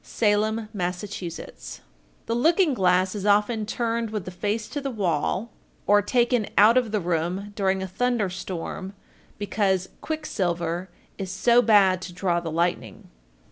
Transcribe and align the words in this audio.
Salem, 0.03 0.67
Mass. 0.73 1.03
1408. 1.03 1.79
The 2.25 2.33
looking 2.33 2.73
glass 2.73 3.13
is 3.13 3.23
often 3.23 3.67
turned 3.67 4.09
with 4.09 4.25
the 4.25 4.31
face 4.31 4.67
to 4.69 4.81
the 4.81 4.89
wall, 4.89 5.51
or 5.85 6.01
taken 6.01 6.47
out 6.57 6.75
of 6.75 6.91
the 6.91 6.99
room 6.99 7.53
during 7.55 7.83
a 7.83 7.87
thunder 7.87 8.27
storm, 8.31 8.93
because 9.37 9.89
"quick 10.01 10.25
silver 10.25 10.89
is 11.19 11.29
so 11.29 11.61
bad 11.61 12.01
to 12.01 12.13
draw 12.13 12.39
the 12.39 12.49
lightning." 12.49 13.09